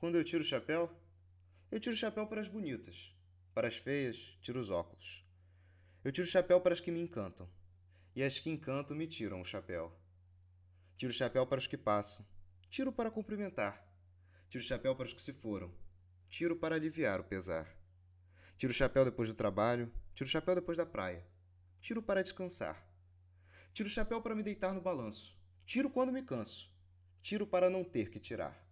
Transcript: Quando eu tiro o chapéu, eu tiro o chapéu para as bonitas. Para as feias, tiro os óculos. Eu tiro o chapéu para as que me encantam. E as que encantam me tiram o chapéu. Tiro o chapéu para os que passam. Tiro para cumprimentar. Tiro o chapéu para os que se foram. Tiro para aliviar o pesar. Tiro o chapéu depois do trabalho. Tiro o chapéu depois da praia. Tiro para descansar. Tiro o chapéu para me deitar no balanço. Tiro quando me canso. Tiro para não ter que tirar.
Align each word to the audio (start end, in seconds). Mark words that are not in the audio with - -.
Quando 0.00 0.16
eu 0.16 0.24
tiro 0.24 0.42
o 0.42 0.46
chapéu, 0.46 0.90
eu 1.70 1.78
tiro 1.78 1.94
o 1.94 1.98
chapéu 1.98 2.26
para 2.26 2.40
as 2.40 2.48
bonitas. 2.48 3.14
Para 3.52 3.68
as 3.68 3.76
feias, 3.76 4.38
tiro 4.40 4.58
os 4.58 4.70
óculos. 4.70 5.22
Eu 6.02 6.10
tiro 6.10 6.26
o 6.26 6.30
chapéu 6.30 6.58
para 6.58 6.72
as 6.72 6.80
que 6.80 6.90
me 6.90 7.02
encantam. 7.02 7.46
E 8.16 8.22
as 8.22 8.40
que 8.40 8.48
encantam 8.48 8.96
me 8.96 9.06
tiram 9.06 9.42
o 9.42 9.44
chapéu. 9.44 9.94
Tiro 10.96 11.12
o 11.12 11.14
chapéu 11.14 11.46
para 11.46 11.58
os 11.58 11.66
que 11.66 11.76
passam. 11.76 12.26
Tiro 12.70 12.90
para 12.90 13.10
cumprimentar. 13.10 13.86
Tiro 14.48 14.64
o 14.64 14.66
chapéu 14.66 14.96
para 14.96 15.04
os 15.04 15.12
que 15.12 15.20
se 15.20 15.34
foram. 15.34 15.70
Tiro 16.30 16.56
para 16.56 16.76
aliviar 16.76 17.20
o 17.20 17.24
pesar. 17.24 17.68
Tiro 18.56 18.72
o 18.72 18.74
chapéu 18.74 19.04
depois 19.04 19.28
do 19.28 19.34
trabalho. 19.34 19.92
Tiro 20.14 20.26
o 20.26 20.32
chapéu 20.32 20.54
depois 20.54 20.78
da 20.78 20.86
praia. 20.86 21.22
Tiro 21.78 22.02
para 22.02 22.22
descansar. 22.22 22.90
Tiro 23.74 23.86
o 23.86 23.92
chapéu 23.92 24.22
para 24.22 24.34
me 24.34 24.42
deitar 24.42 24.72
no 24.72 24.80
balanço. 24.80 25.38
Tiro 25.66 25.90
quando 25.90 26.10
me 26.10 26.22
canso. 26.22 26.72
Tiro 27.20 27.46
para 27.46 27.68
não 27.68 27.84
ter 27.84 28.08
que 28.08 28.18
tirar. 28.18 28.69